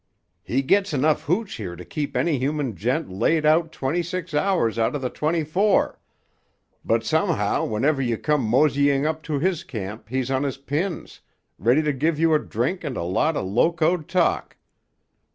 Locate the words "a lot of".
12.97-13.45